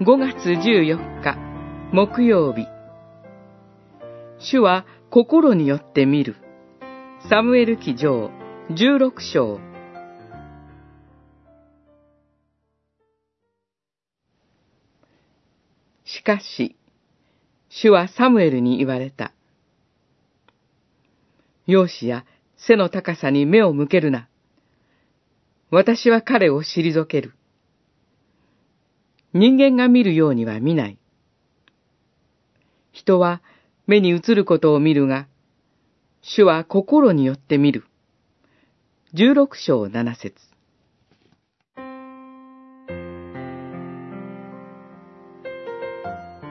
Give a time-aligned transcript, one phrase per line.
[0.00, 1.38] 5月14日
[1.92, 2.66] 木曜日
[4.38, 6.36] 主は心によって見る
[7.28, 8.30] サムエル記上
[8.70, 9.60] 16章
[16.04, 16.76] しかし、
[17.68, 19.32] 主はサムエルに言われた。
[21.66, 22.24] 容姿や
[22.56, 24.28] 背の高さに目を向けるな。
[25.70, 27.34] 私は彼を退ける。
[29.34, 30.98] 人間が見るようには見ない。
[32.92, 33.42] 人は
[33.88, 35.26] 目に映ることを見るが、
[36.22, 37.84] 主は心によって見る。
[39.12, 40.34] 十六章七節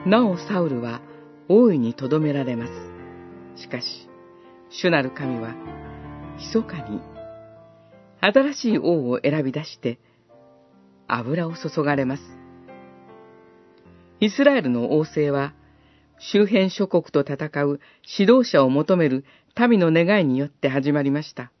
[0.04, 1.00] なおサウルは
[1.48, 3.62] 大いに留められます。
[3.62, 3.86] しかし、
[4.68, 5.54] 主なる神は、
[6.38, 7.00] 密かに、
[8.20, 9.98] 新しい王を選び出して、
[11.08, 12.43] 油を注がれます。
[14.24, 15.52] イスラエルの王政は、
[16.18, 17.78] 周辺諸国と戦う
[18.18, 19.26] 指導者を求める
[19.68, 21.52] 民の願いによって始まりました。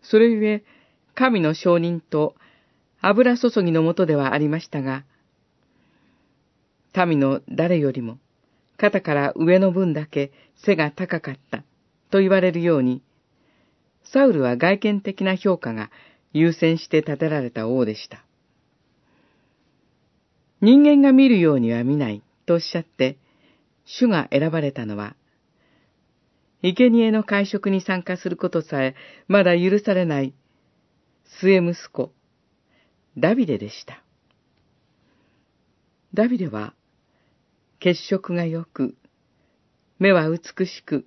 [0.00, 0.62] それゆえ、
[1.16, 2.36] 神の承認と
[3.00, 5.04] 油注ぎのもとではありましたが、
[7.04, 8.18] 民の誰よりも
[8.76, 11.64] 肩から上の分だけ背が高かった
[12.12, 13.02] と言われるように、
[14.04, 15.90] サウルは外見的な評価が
[16.32, 18.24] 優先して建てられた王でした。
[20.60, 23.16] 人間が見るようには見ないとおっしゃって、
[23.84, 25.16] 主が選ばれたのは、
[26.62, 28.94] 生贄の会食に参加することさえ
[29.28, 30.34] まだ許されない
[31.40, 32.12] 末息子、
[33.16, 34.02] ダビデでした。
[36.12, 36.74] ダビデは、
[37.78, 38.94] 血色が良く、
[39.98, 41.06] 目は美しく、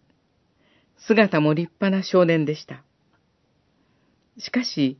[0.97, 2.83] 姿も立派な少年でした。
[4.39, 4.97] しかし、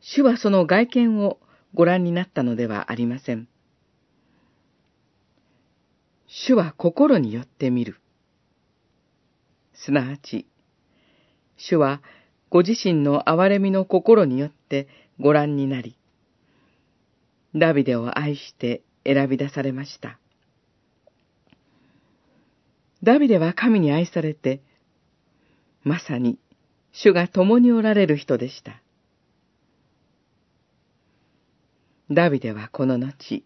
[0.00, 1.38] 主はその外見を
[1.76, 3.48] ご覧になったのではありません。
[6.26, 8.00] 主は心によって見る。
[9.74, 10.46] すなわち、
[11.58, 12.00] 主は
[12.48, 14.88] ご自身の憐れみの心によって
[15.20, 15.98] ご覧になり、
[17.54, 20.18] ダビデを愛して選び出されました。
[23.02, 24.62] ダビデは神に愛されて、
[25.82, 26.38] まさに
[26.92, 28.80] 主が共におられる人でした。
[32.10, 33.42] ダビデはこの後、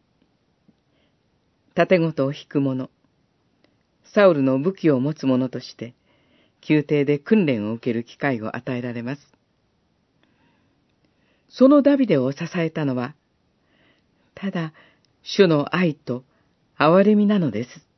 [1.74, 2.90] 盾ごとを引く者、
[4.12, 5.94] サウルの武器を持つ者として、
[6.68, 9.22] 宮廷で訓練を受ける機会を与えられます。
[11.48, 13.14] そのダビデを支えたのは、
[14.34, 14.74] ただ、
[15.22, 16.24] 主の愛と
[16.78, 17.89] 憐れみなのです。